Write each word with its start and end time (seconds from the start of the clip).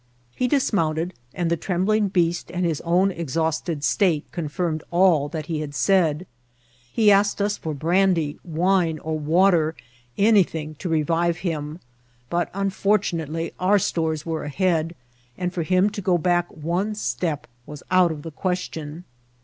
He 0.35 0.47
dismounted, 0.47 1.13
and 1.31 1.51
the 1.51 1.55
trembling 1.57 2.07
beast 2.07 2.49
and 2.51 2.65
his 2.65 2.81
own 2.81 3.11
ex* 3.11 3.35
hausted 3.35 3.83
state 3.83 4.25
confirmed 4.31 4.81
all 4.89 5.29
that 5.29 5.45
he 5.45 5.59
had 5.59 5.75
said* 5.75 6.25
He 6.91 7.11
ask* 7.11 7.39
ed 7.39 7.43
us 7.45 7.55
for 7.55 7.75
brandy, 7.75 8.39
wine, 8.43 8.97
or 8.97 9.19
water, 9.19 9.75
anything 10.17 10.73
to 10.79 10.89
revive 10.89 11.37
him; 11.45 11.79
but, 12.31 12.49
unfortunately, 12.55 13.53
our 13.59 13.77
stores 13.77 14.25
were 14.25 14.43
ahead, 14.43 14.95
and 15.37 15.53
for 15.53 15.61
him 15.61 15.91
to 15.91 16.01
go 16.01 16.17
back 16.17 16.47
one 16.49 16.95
step 16.95 17.45
was 17.67 17.83
out 17.91 18.11
of 18.11 18.23
the 18.23 18.31
question. 18.31 19.03